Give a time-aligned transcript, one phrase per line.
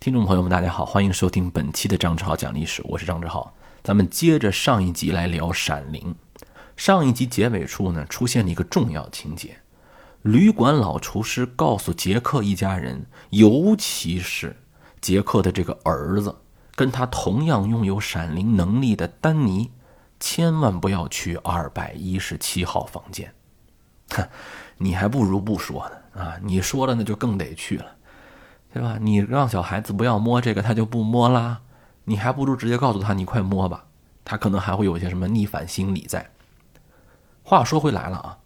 [0.00, 3.52] 听众朋友们，大家好，欢迎收听本期的张志豪讲历史，我是张志豪。
[3.82, 6.16] 咱们接着上一集来聊《闪灵》。
[6.74, 9.58] 上一集结尾处呢，出现了一个重要情节：
[10.22, 14.56] 旅馆老厨师告诉杰克一家人，尤其是
[15.02, 16.34] 杰克的这个儿子，
[16.74, 19.70] 跟他同样拥有闪灵能力的丹尼，
[20.18, 23.30] 千万不要去二百一十七号房间。
[24.12, 24.26] 哼，
[24.78, 26.40] 你还不如不说呢啊！
[26.42, 27.84] 你说了，那就更得去了。
[28.72, 28.98] 对吧？
[29.00, 31.60] 你让小孩子不要摸这个，他就不摸啦。
[32.04, 33.84] 你还不如直接告诉他：“你快摸吧。”
[34.24, 36.30] 他可能还会有些什么逆反心理在。
[37.42, 38.38] 话说回来了啊，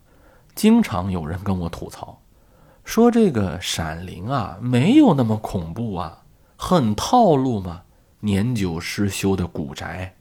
[0.54, 2.20] 经常有人跟我吐槽，
[2.84, 6.22] 说这个《闪灵》啊没有那么恐怖啊，
[6.56, 7.82] 很套路嘛。
[8.20, 10.14] 年久失修的古宅，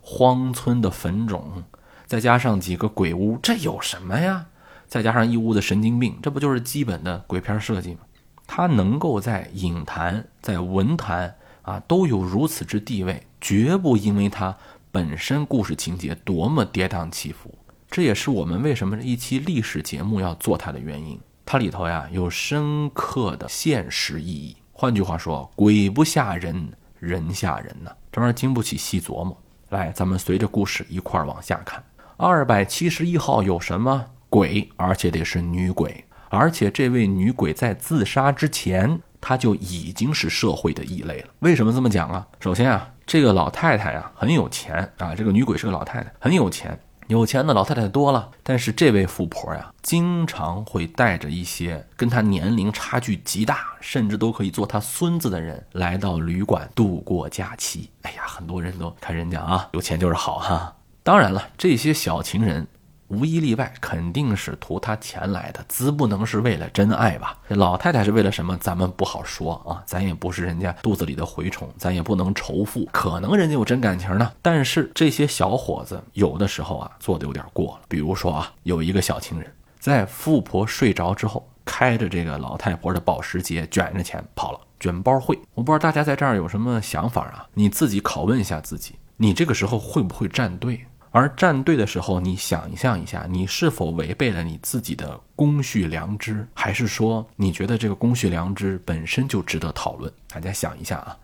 [0.00, 1.62] 荒村的坟冢，
[2.04, 4.46] 再加上几个鬼屋，这有什么呀？
[4.88, 8.00] 再加上一屋的神经病，这不就是基本的鬼片设计吗？
[8.46, 14.56] 他能够在影坛、在文坛啊都有如此之地位，绝不因为他
[14.92, 17.52] 本身故事情节多么跌宕起伏。
[17.90, 21.18] 这也是我们为什么一期历史节目要做它的原因。
[21.46, 24.56] 它里头呀有深刻的现实意义。
[24.72, 26.68] 换句话说，鬼不吓人，
[26.98, 29.36] 人吓人呢，这玩意儿经不起细琢磨。
[29.68, 31.82] 来，咱们随着故事一块儿往下看。
[32.16, 34.68] 二百七十一号有什么鬼？
[34.76, 36.04] 而且得是女鬼。
[36.34, 41.28] 而且这位女鬼在自杀之前，她就已经是社会的异类了。
[41.38, 42.26] 为什么这么讲啊？
[42.40, 46.78] 首先啊，这个老太太呀很有钱啊，这个女鬼是个老太太，很有钱。
[47.08, 57.90] 有钱的老太太多了，但是这位富婆呀，经常会带着一些跟她年龄差距极大，甚至都可以做她孙子的人来到旅馆度过假期。
[58.02, 60.74] 哎呀，很多人都看人家啊，有钱就是好哈。
[61.02, 62.66] 当然了，这些小情人。
[63.08, 67.36] 无一例外，肯定是图他钱来的，自不能是为了真爱吧？
[67.48, 68.56] 这老太太是为了什么？
[68.58, 74.32] 咱们不好说啊，咱也不是人家肚子里的蛔虫，咱也不能仇富，可能人家有真感情呢。
[74.40, 77.80] 但是这些小伙子有的时候啊，做的有点过了。
[77.88, 85.38] 比如说啊，有一个小情人，在富婆睡着之后，开着这个老太婆的保时捷，卷着钱跑了，卷包会。
[85.54, 87.46] 我不知道大家在这儿有什么想法啊？
[87.54, 90.86] 你自己拷问一下自己，你这个时候会不会站队？
[91.16, 100.12] 而站队的时候，你想象一下，你是否违背了你自己的公序良知，还是说你觉得这个公序良知本身就值得讨论？
[100.28, 101.16] 大家想一下啊。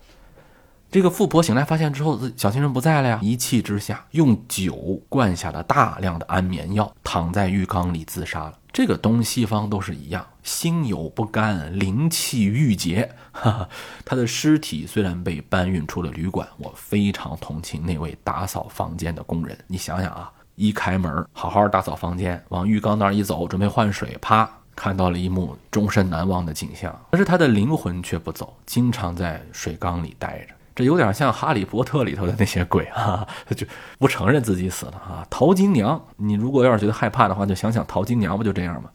[0.93, 8.57] 这个富婆醒来发现之后，小情人不在了呀，一气之下用酒灌下了大量的安眠药，躺在浴缸里自杀了。
[8.73, 13.11] 这个东西方都是一样，心有不甘，灵气郁结。
[13.33, 13.69] 哈哈，
[14.05, 19.57] 他的尸体虽然被搬运出了旅馆，我非常同情那位打扫房间的工人。
[19.67, 26.95] 你想想啊，一开门，好好打扫房间，往浴缸那儿一走，准备换水，啪，看到了一幕终身难忘的景象。
[27.11, 30.55] 但是他的灵魂却不走，经常在水缸里待着。
[30.75, 33.67] 这有点像《哈利波特》里头的那些鬼啊， 就
[33.99, 35.27] 不承认自己死了啊。
[35.29, 38.89] 淘金娘，你如果要是觉得害怕的话，就想想淘金娘不就这样吗？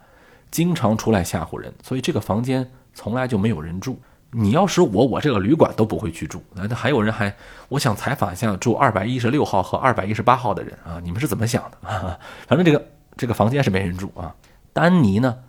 [0.55, 3.99] 经常出来吓唬人，所以这个房间从来就没有人住。
[4.31, 6.41] 你要是我，我这个旅馆都不会去住。
[6.53, 7.35] 那还有人还，
[7.67, 11.77] 我想采访一下住二百一十六号和二百一十八号的人啊，你们是怎么想的？
[12.47, 14.33] 反正这个这个房间是没人住啊。
[14.71, 15.39] 丹尼呢？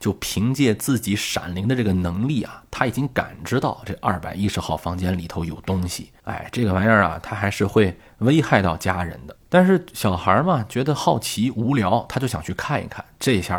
[0.00, 6.10] 就凭借自己闪灵的这个能力啊，他已经感知到这二百一十号房间里头有东西。
[6.24, 9.36] 哎，这个玩意儿啊，他还是会危害到家人的。
[9.48, 13.04] 但是小孩嘛，觉得好奇无聊，他就想去看一看。
[13.20, 13.56] 这下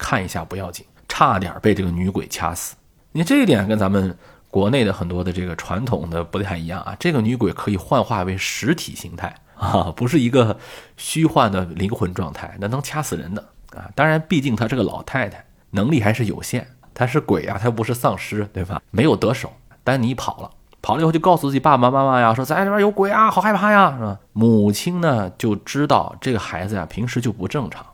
[0.00, 2.74] 看一下不要紧，差点被这个女鬼掐死。
[3.12, 4.16] 你这一点跟咱们
[4.50, 6.96] 国内的很多的这个传统的不太一样啊。
[6.98, 10.58] 这个女鬼可以幻化为实体形态啊，不是一个
[10.96, 13.42] 虚幻的灵魂状态，那能掐死人的
[13.76, 13.90] 啊。
[13.94, 15.44] 当然，毕竟她是个老太太。
[15.72, 18.82] 能力还是有限，她是鬼啊，她又不是丧尸，对吧？
[18.90, 19.52] 没有得手，
[19.84, 20.50] 丹尼跑了，
[20.82, 24.18] 跑了以后就告诉自己爸爸妈妈呀，说在这边有鬼啊，好害怕呀，是吧？
[24.32, 27.86] 母亲呢就知道这个孩子呀平时就不正常，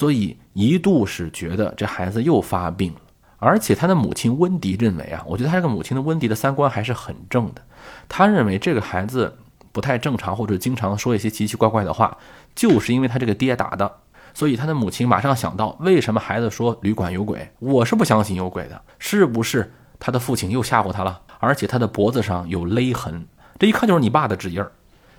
[0.00, 3.00] 所以一度是觉得这孩子又发病了。
[3.36, 7.60] 而且他的母亲温迪认为啊，我觉得他这个母亲的温迪的三观还是很正的，
[8.08, 9.36] 他认为这个孩子
[9.72, 12.16] 不太正常，或者经常说一些奇奇怪怪的话，
[12.54, 13.92] 就是因为他这个爹打的。
[14.32, 17.50] 所以他的母亲马上想到，为什么孩子说旅馆有鬼？
[17.58, 21.20] 我是不相信有鬼的，是不是他的父亲又吓唬他了？
[21.40, 23.26] 而且他的脖子上有勒痕，
[23.58, 24.72] 这一看就是你爸的指印儿。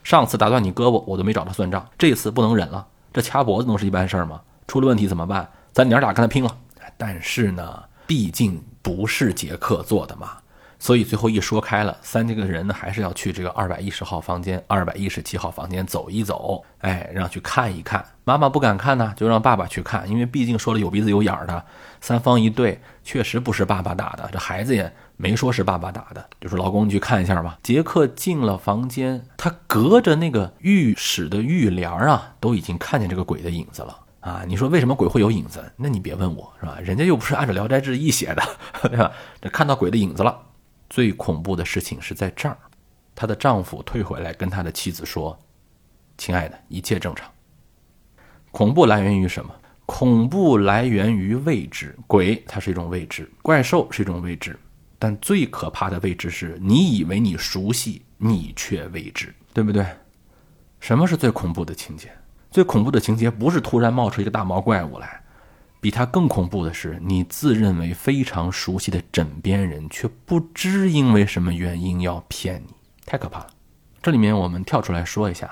[0.04, 4.42] 上次打断你胳膊，我都没找他算账，这次不能忍了，这掐脖子能是一般事儿吗？
[4.68, 5.50] 出了问题怎么办？
[5.74, 6.58] 咱娘俩跟他拼了！
[6.98, 10.38] 但是呢，毕竟不是杰克做的嘛，
[10.78, 18.06] 所以最后一说开了，三这个人呢还是要去这个二百一十号房间、二百一十七号房间走一走，哎，让去看一看。
[18.24, 21.64] 妈妈不敢看呢，就让爸爸去看，因为毕竟说了有鼻子有眼儿的，
[22.02, 27.58] 三方一对，确实不是爸爸打的，这孩子也没说是爸爸打的，就说老公你去看一下吧。
[27.64, 34.44] 杰克进了房间，他隔着那个浴室的浴帘啊，都已经看见这个鬼的影子了啊！
[34.48, 35.72] 你说为什么鬼会有影子？
[35.76, 36.80] 那你别问我是吧？
[36.80, 38.42] 人家又不是按照《聊斋志异》写的，
[38.90, 39.12] 对吧？
[39.42, 40.40] 这看到鬼的影子了。
[40.90, 42.58] 最恐怖的事情是在这儿，
[43.16, 45.38] 她的丈夫退回来跟他的妻子说
[46.18, 47.30] ：“亲爱的，一切正常。”
[48.52, 49.54] 恐怖来源于什么？
[49.86, 51.98] 恐怖来源于未知。
[52.08, 54.58] 鬼它是一种未知，怪兽是一种未知，
[55.00, 59.86] 但最可怕的未知是你以为你熟悉，你却未知，对不对？
[60.80, 62.12] 什么是最恐怖的情节？
[62.52, 65.24] 最恐怖的情节不是突然冒出一个大毛怪物来，
[65.80, 72.74] 比它更恐怖的是，你自认为非常熟悉的枕边人，却不知因为什么原因要骗你，
[73.06, 73.48] 太可怕了。
[74.02, 75.50] 这里面我们跳出来说一下，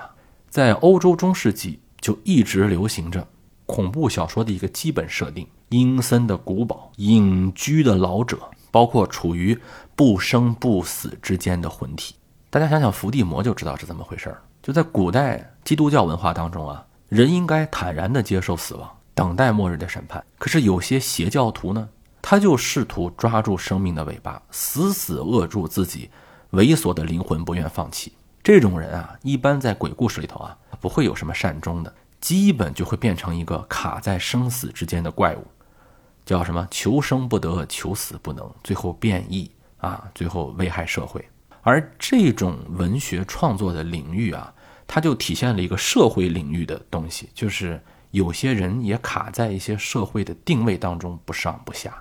[0.49, 1.79] 在欧洲中世纪。
[2.01, 3.27] 就一直流行着
[3.65, 8.39] 恐怖小说的一个基本设定：阴森的古堡、隐居的老者，
[8.71, 9.59] 包括处于
[9.97, 12.15] 不生不死之间的魂体。
[12.49, 14.41] 大家想想伏地魔就知道是怎么回事儿。
[14.63, 20.23] 就在古代基督教文化当中啊，人应该坦然地接受死亡，等待末日的审判。
[20.37, 21.89] 可是有些邪教徒呢，
[22.21, 26.09] 他就试图抓住生命的尾巴，死死扼住自己
[26.51, 28.13] 猥琐的灵魂，不愿放弃。
[28.41, 30.55] 这种人啊，一般在鬼故事里头啊。
[30.81, 35.45] 不会有什么善终的，基本就会变成一个卡在生死之间的怪物，
[36.25, 41.27] 叫什么求生不得，求死不能，最后变异啊，最后危害社会。
[41.63, 44.53] 而这种文学创作的领域啊，
[44.91, 51.95] 它就体现了一个社会领域的东西，就是有些人也卡在一些社会的定位当中不上不下。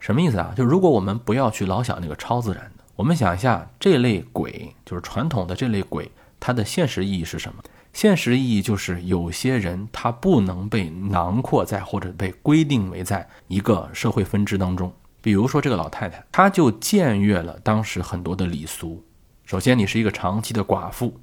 [0.00, 0.52] 什么意思啊？
[0.56, 7.62] 就如果我们不要去老想那个超自然的，我们想一下这类鬼，就是传统的这类鬼，它的现实意义是什么？
[7.92, 14.92] 现实意义就是，有些人他不能被囊括在或者被规定为在一个社会分支当中。
[15.22, 19.02] 比如说这个老太太，她就僭越了当时很多的礼俗。
[19.44, 21.18] 首先，你是一个长期的寡妇，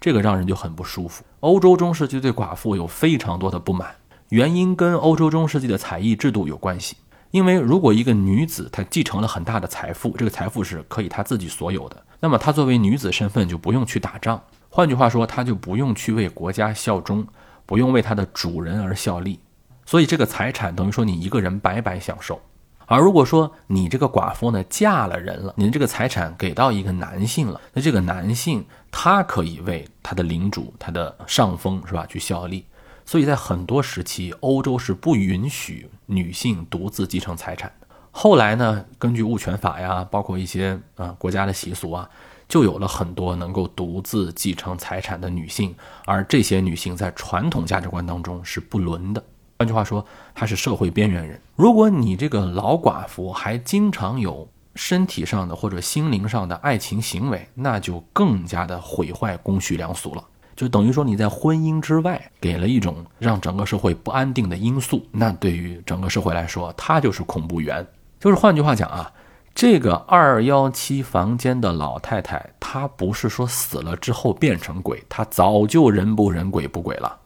[0.00, 1.24] 这个让人就很不舒服。
[1.40, 3.94] 欧洲中世纪对寡妇有非常多的不满，
[4.30, 6.96] 原因跟欧洲中世纪的采邑制度有关系。
[7.30, 14.42] 因为如果一个女子她继承了很大的财富，这个财富是可以她自己所有的，那么她作为女子身份就不用去打仗。
[14.70, 17.26] 换句话说，她就不用去为国家效忠，
[17.66, 19.38] 不用为她的主人而效力，
[19.84, 22.40] 所以这个财产等于说你一个人白白享受。
[22.88, 32.64] 而如果说你这个寡妇呢嫁了人了，您这个财产给到一个男性了，那这个男性他可以为他的领主、他的上峰是吧去效力。
[33.04, 37.86] 所以在很多时期，欧洲是不允许女性独自继承财产的。
[38.10, 42.08] 后来呢，根据物权法呀，包括一些啊国家的习俗啊。
[42.48, 45.74] 就有了很多能够独自继承财产的女性，
[46.06, 49.22] 而这些女性在传统价值观当中是不伦的。
[49.58, 51.40] 换句话说，她是社会边缘人。
[51.56, 60.24] 如果你这个老寡妇还经常有身体上的或者心灵上的爱情行为，那就更加的毁坏公序良俗了。
[60.54, 67.84] 就等于说你在婚姻之外给了一种让整个社会不安定的因素，那对于整个社会来说，它就是恐怖源。
[68.20, 69.12] 就是换句话讲啊。
[69.54, 77.18] 这个二幺七房间的老太太，她不是说死了之后变成鬼，她早就人不人鬼不鬼了。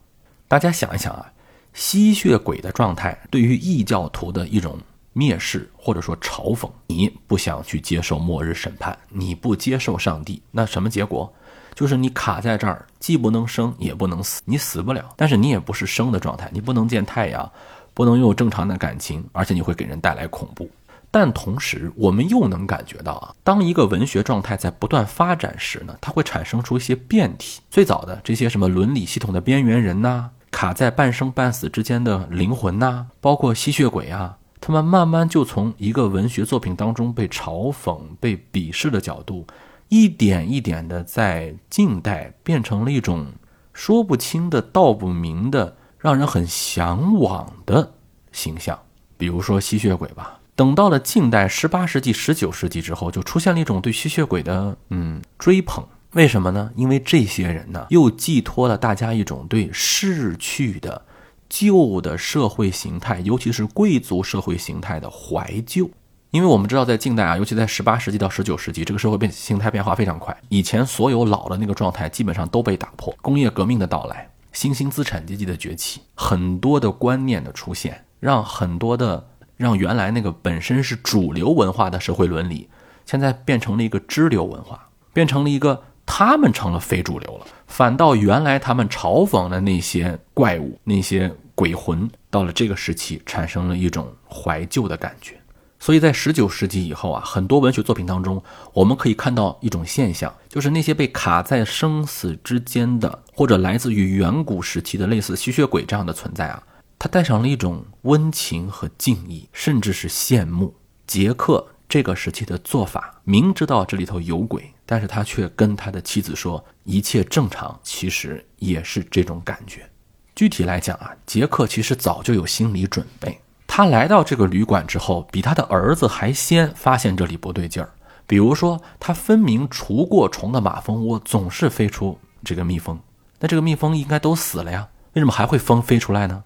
[0.47, 1.31] 大家想一想啊，
[1.73, 4.77] 吸血鬼的状态对于异教徒的一种
[5.13, 6.69] 蔑视或者说嘲讽。
[6.87, 11.33] 你不想去接受末日审判，你不接受上帝，那什么结果？
[11.75, 17.51] 就是你卡在这儿，既不能生也不能死，你死不了，但是你也不是生的状态，你不能见太阳，
[17.95, 20.69] 不能拥有正常的感情，而且你会给人带来恐怖。
[21.09, 27.61] 但同时，我们又能感觉到啊，当一个文学状态在不断发展时呢，它会产生出一些变体。
[27.71, 39.47] 最早的这些什么伦理系统的边缘人呐，卡在半生半死之间的灵魂呐，包括吸血鬼啊，他们慢慢就从一个文学作品当中被嘲讽、被鄙视的角度，
[39.89, 43.33] 一点一点的在近代变成了一种
[43.73, 47.93] 说不清的、道不明的、让人很向往的
[48.31, 48.79] 形象。
[49.17, 50.39] 比如说吸血鬼吧。
[50.55, 55.83] 等到了近代，十八世纪、十九世纪之后，就出现了一种对吸血鬼的嗯追捧。
[56.13, 56.71] 为什么呢？
[56.75, 61.05] 因为这些人呢，又寄托了大家一种对逝去的
[61.49, 65.89] 旧的社会形态，尤其是贵族社会形态的怀旧。
[66.31, 70.35] 因为我们知道，在近代啊，尤其在十八世纪到十九世纪，这个社会变形态变化非常快。
[70.49, 73.15] 以前所有老的那个状态，基本上都被打破。
[73.21, 79.27] 工业革命的到来，新兴资产阶级的崛起，很多的观念的出现，让很多的。
[79.55, 82.67] 让原来那个本身是主流文化的社会伦理，
[83.05, 85.83] 现在变成了一个支流文化，变成了一个
[86.15, 87.47] 他们成了非主流了。
[87.65, 95.35] 反倒原来他们嘲讽的那些怪物、那些鬼魂，到了这个时期产生了一种怀旧的感觉。
[95.79, 98.43] 所以在十九世纪以后啊，很多文学作品当中，
[98.73, 106.61] 我们可以看到一种现象，就是那些被卡在生死之间的，或者来自于远古时期的类似吸血鬼这样的存在啊，
[106.99, 110.75] 它带上了一种温情和敬意，甚至是羡慕。
[111.07, 119.89] 杰克这个时期的做法，明知道这里头有鬼，但是他却跟他的妻子说一切正常，其实也是这种感觉。
[120.35, 123.39] 具体来讲啊，杰克其实早就有心理准备。
[123.67, 127.91] 他来到这个旅馆之后，比他的儿子还先发现这里不对劲儿。
[128.25, 132.99] 比如说，他分明除过虫的马蜂窝总是飞出这个蜜蜂，
[133.39, 136.43] 那这个蜜蜂应该都死了呀，为什么还会蜂飞出来呢？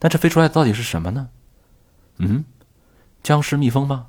[0.00, 1.28] 那这飞出来到底是什么呢？
[2.18, 2.44] 嗯，
[3.22, 4.06] 僵尸蜜蜂吗？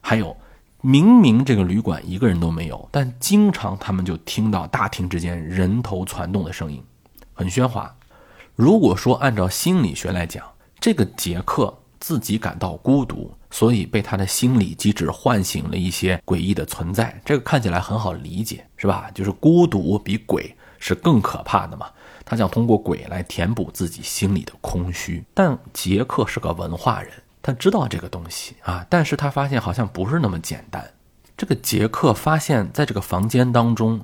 [0.00, 0.36] 还有，
[0.80, 6.82] 明明这个旅馆一个人都没有，但经常他们就听到大厅之间人头攒动的声音，
[7.32, 7.92] 很喧哗。
[8.54, 10.44] 如果说按照心理学来讲，
[10.78, 17.20] 这个杰克自己感到孤独，所以被他的心理机制唤醒了一些诡异的存在。
[17.24, 19.10] 这个看起来很好理解，是吧？
[19.12, 21.88] 就是孤独比鬼是更可怕的嘛。
[22.24, 25.24] 他想通过鬼来填补自己心里的空虚。
[25.34, 30.90] 但杰克是个文化人，他知道这个东西啊，但是他发现好像不是那么简单。
[31.36, 34.00] 这个杰克发现，在这个房间当中。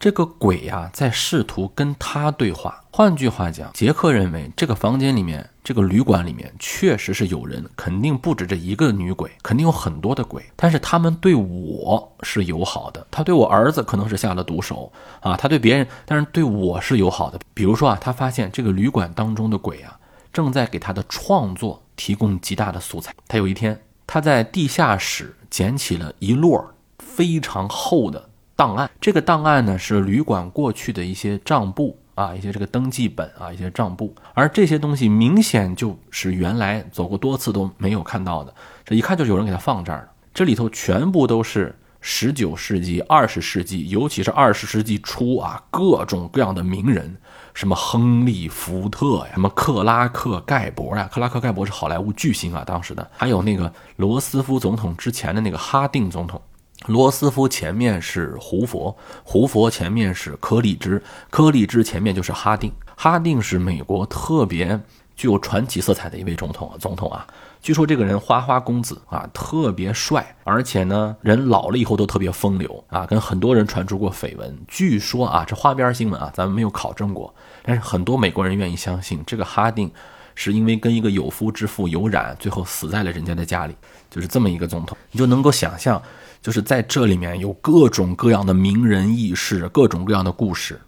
[0.00, 2.84] 这个鬼呀，在试图跟他对话。
[2.92, 10.44] 换句话讲，杰克认为这个房间里面，这个旅馆里面确实是有人，肯定不止这一个女鬼，肯定有很多的鬼。
[10.54, 17.40] 但是他们对我是友好的，他对我儿子可能是下了毒手啊，他对别人，但是对我是友好的。
[17.52, 19.98] 比如说啊，他发现这个旅馆当中的鬼啊，
[20.32, 23.12] 正在给他的创作提供极大的素材。
[23.26, 26.64] 他有一天，他在地下室捡起了一摞
[26.98, 28.30] 非常厚的。
[28.56, 38.52] 档案，这个档案呢是旅馆过去的一些账簿啊，一些这个登记本啊，一些账簿，而这些东西明显就是原来走过多次都没有看到的，
[38.84, 40.08] 这一看就有人给他放这儿了。
[40.34, 47.16] 这里头全部都是十九世纪、二十世纪，尤其是二十世纪初啊，各种各样的名人，
[47.58, 56.40] 什么亨利·福特呀，什么克拉克·盖博呀，克拉克·盖博是好莱坞巨星啊，当时的，还有那个罗斯福总统之前的那个哈定总统。
[56.86, 62.72] 罗斯福前面是胡佛，胡佛前面是柯立芝，柯立芝前面就是哈定。
[62.94, 64.80] 哈定是美国特别
[65.16, 67.26] 具有传奇色彩的一位总统，总统啊，
[67.60, 74.58] 据说这个人花花公子啊，特别帅，而且呢，人老了以后都特别风流啊，跟很多人传出过绯闻。
[74.66, 79.90] 据说啊，这花边新闻啊，咱们没有考证过，但是很多美国人愿意相信这个哈定
[80.34, 83.76] 是因为跟一个有夫之妇有染，最后死在了人家的家里，
[84.08, 86.00] 就是这么一个总统，你就能够想象。
[86.40, 90.80] 就是在这里面有各种各样的名人轶事，各种各样的故事。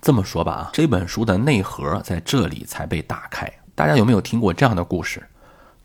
[0.00, 3.52] 这么说吧，啊，这本书的内核在这里才被打开。
[3.74, 5.20] 大家有没有听过这样的故事？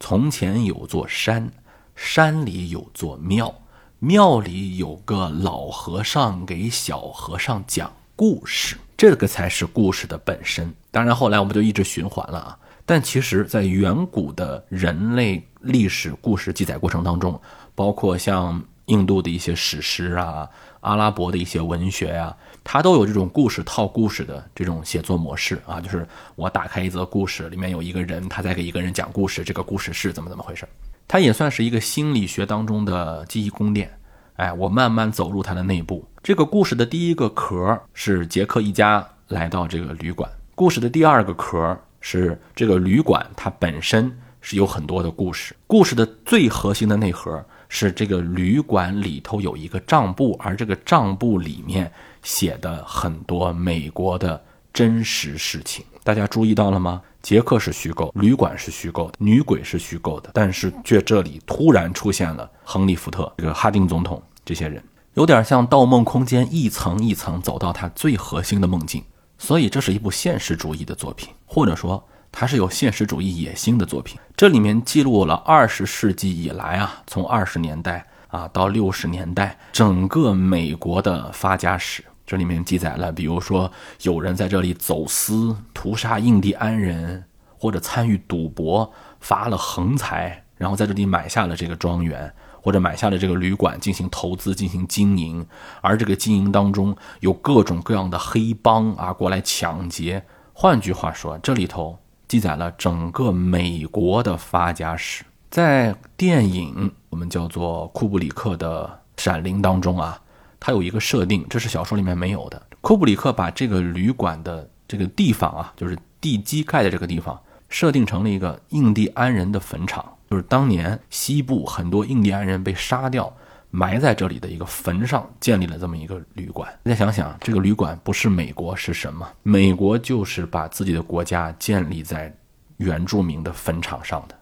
[0.03, 1.47] 从前有座山，
[1.95, 3.53] 山里有座庙，
[3.99, 10.73] 庙里有个老和尚给小和尚讲故事，这个才是故事的本身。
[10.89, 12.57] 当然，后来我们就一直循环了啊。
[12.83, 17.39] 但其实，在远古的人类历史故事记载过程当中，
[17.75, 20.49] 包括像印度的一些史诗啊，
[20.81, 25.79] 阿拉伯的一些文学呀，它都有这种故事套故事的这种写作模式啊。
[25.79, 30.67] 就是我打开一则故事，里面有一个人，他在给一个人讲故事，这个故事是怎么怎么回事？
[31.07, 33.91] 它也算是一个心理学当中的记忆宫殿。
[34.37, 36.03] 哎，我慢慢走入它的内部。
[36.23, 47.43] 这个故事的第一个壳是杰克一家来到这个旅馆，故事的第二个壳是这个旅馆它本身是有很多的故事，故事的最核心的内核。
[47.73, 51.89] 是这个旅馆里头有一个账簿，而这个账簿里面
[52.21, 57.01] 写的很多美国的真实事情，大家注意到了吗？
[57.21, 69.01] 杰克是虚构，旅馆是虚构的，女鬼是虚构的，但是却这里突然出现了亨利·福特、这个哈丁总统这些人，有点像《盗梦空间》一层一层走到他最核心的梦境，
[69.37, 72.05] 所以这是一部现实主义的作品，或者说。
[72.31, 82.03] 它是有现实主义野心的作品，这里面记录了二十世纪以来啊，从二十年代啊到六十年代整个美国的发家史。
[82.25, 83.69] 这里面记载了，比如说
[84.03, 87.25] 有人在这里走私、屠杀印第安人，
[87.57, 95.45] 或者参与赌博发了横财，然后在这里买下了这个庄园，或者买下了这个旅馆进行投资、进行经营。
[95.81, 100.23] 而这个经营当中有各种各样的黑帮啊过来抢劫。
[100.53, 102.00] 换句话说，这里头。
[102.31, 108.85] 记载了整个美国的发家史，在电影我们叫做库布里克的
[109.21, 110.17] 《闪灵》当中啊，
[110.57, 112.61] 它有一个设定，这是小说里面没有的。
[112.79, 123.35] 库布里克把这个旅馆的这个地方啊，就是地基盖的这个地方，设定成了一个印第安人的坟场，就是当年西部很多印第安人被杀掉。
[123.71, 126.71] 埋在这里的一个坟上建立了这么一个旅馆。
[126.83, 129.27] 大家想想，这个旅馆不是美国是什么？
[129.43, 132.35] 美国就是把自己的国家建立在
[132.77, 134.35] 原住民的坟场上的。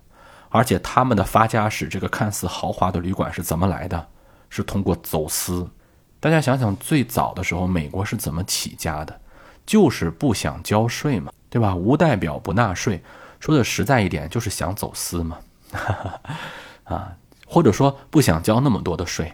[0.49, 4.07] 而且他们的发家史，这个看似豪华的旅馆是怎么来的？
[4.49, 5.69] 是通过走私。
[6.19, 9.21] 大家想想，最早的时候，美国是怎么起家的？
[9.63, 11.75] 就是不想交税嘛，对吧？
[11.75, 12.99] 无代表不纳税。
[13.39, 15.37] 说的实在一点，就是想走私嘛。
[16.85, 17.15] 啊。
[17.51, 19.33] 或者说不想交那么多的税，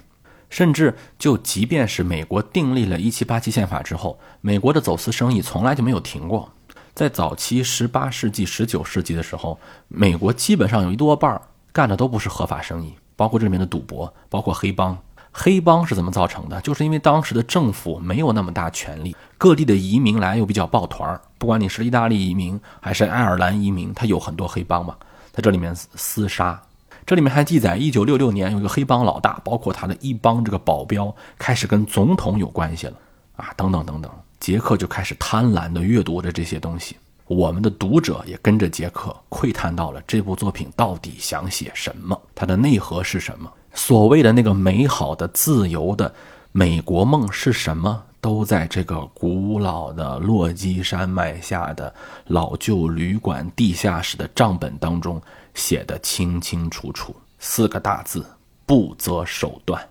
[0.49, 6.49] 甚至就即便是美国订立了一七八七宪法之后，美国的走私生意从来就没有停过。
[6.93, 11.39] 在早期十八世纪、十九世纪的时候，美国基本上有一多半
[11.73, 14.97] 干的都不是合法生意，包括这里面的赌博，包括黑帮。
[15.37, 16.61] 黑帮是怎么造成的？
[16.61, 24.95] 就是因为当时的政府没有那么大权力，各地的移民来又比较抱团儿，不管你是意大利移民还是爱尔兰移民，他有很多黑帮嘛，
[25.33, 26.57] 在这里面厮杀。
[27.05, 32.93] 这里面还记载，一九六六年有一个黑帮老大，包括他的一帮这个保镖，开始跟总统有关系了
[33.35, 34.11] 啊，等等等等。
[34.39, 36.97] 杰克就开始贪婪地阅读着这些东西，
[37.27, 46.11] 我们的读者也跟着杰克窥探到了这部作品到底想写什么，它的内核是什么，所谓的那个美好的、自由的
[46.51, 51.93] 美国梦是什么，都在这个古老的落基山脉下的
[52.25, 55.21] 老旧旅馆地下室的账本当中。
[55.55, 58.23] 写的清清楚楚，四个大字：
[58.65, 59.83] 不择手段。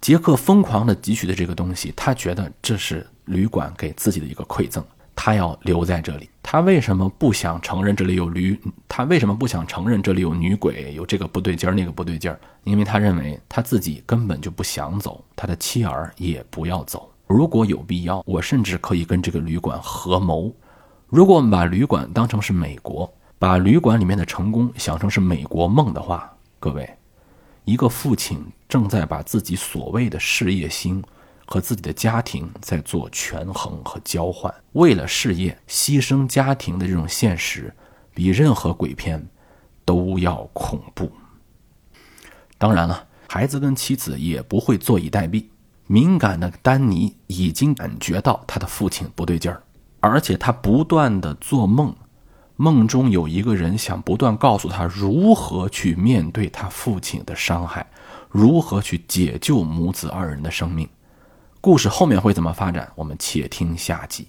[0.00, 6.28] 杰克疯狂地汲取的这个东西，他觉得这是旅馆给自己的一个馈赠，他要留在这里。
[6.42, 8.60] 他为什么不想承认这里有驴？
[8.86, 10.94] 他为什么不想承认这里有女鬼？
[10.94, 12.38] 有这个不对劲儿，那个不对劲儿？
[12.64, 17.10] 因为他认为他自己根本就不想走，他的妻儿也不要走。
[17.26, 20.54] 如果有必要，我甚至可以跟这个旅馆合谋。
[21.08, 23.12] 如果我们把旅馆当成是美国。
[23.38, 26.88] 把旅馆里面的成功想成是美国梦的话，各位，
[27.64, 31.04] 一个父亲正在把自己所谓的事业心
[31.44, 37.72] 和自己的家庭在做权衡和交换，为了事业牺牲家庭的这种现实，
[38.14, 39.24] 比任何鬼片
[39.84, 41.12] 都要恐怖。
[42.56, 45.44] 当然了，孩子跟妻子也不会坐以待毙。
[45.86, 49.62] 敏感的丹尼已经感觉到他的父亲不对劲儿，
[50.00, 51.94] 而且他不断的做梦。
[52.56, 57.86] 梦中有一个人想不断告诉他如何去面对他父亲的伤害，
[58.30, 60.88] 如何去解救母子二人的生命。
[61.60, 62.90] 故事后面会怎么发展？
[62.94, 64.28] 我们且听下集。